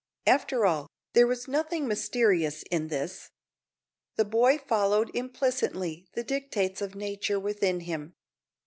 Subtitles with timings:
[0.25, 3.29] After all, there was nothing mysterious in this.
[4.15, 8.15] The boy followed implicitly the dictates of nature within him.